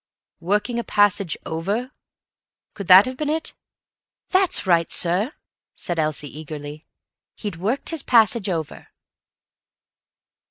[0.39, 3.53] Working a passage over—could that have been it?"
[4.29, 5.33] "That's right, sir,"
[5.75, 6.87] said Elsie eagerly.
[7.35, 8.87] "He'd worked his passage over."